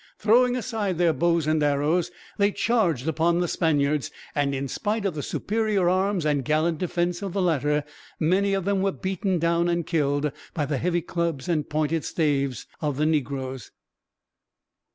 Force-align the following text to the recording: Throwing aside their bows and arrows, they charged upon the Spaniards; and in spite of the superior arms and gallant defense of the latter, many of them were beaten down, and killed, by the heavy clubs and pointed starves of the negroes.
Throwing 0.17 0.55
aside 0.55 0.97
their 0.97 1.13
bows 1.13 1.45
and 1.45 1.61
arrows, 1.61 2.09
they 2.39 2.51
charged 2.51 3.07
upon 3.07 3.39
the 3.39 3.47
Spaniards; 3.47 4.09
and 4.33 4.55
in 4.55 4.67
spite 4.67 5.05
of 5.05 5.13
the 5.13 5.21
superior 5.21 5.87
arms 5.87 6.25
and 6.25 6.43
gallant 6.43 6.79
defense 6.79 7.21
of 7.21 7.33
the 7.33 7.41
latter, 7.43 7.83
many 8.19 8.55
of 8.55 8.65
them 8.65 8.81
were 8.81 8.91
beaten 8.93 9.37
down, 9.37 9.69
and 9.69 9.85
killed, 9.85 10.31
by 10.55 10.65
the 10.65 10.79
heavy 10.79 11.03
clubs 11.03 11.47
and 11.47 11.69
pointed 11.69 12.03
starves 12.03 12.65
of 12.81 12.97
the 12.97 13.05
negroes. 13.05 13.69